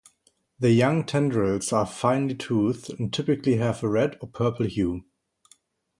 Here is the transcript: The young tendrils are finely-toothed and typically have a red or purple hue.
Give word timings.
The 0.59 0.71
young 0.71 1.03
tendrils 1.05 1.71
are 1.71 1.85
finely-toothed 1.85 2.89
and 2.97 3.13
typically 3.13 3.57
have 3.57 3.83
a 3.83 3.87
red 3.87 4.17
or 4.19 4.29
purple 4.29 4.65
hue. 4.65 5.03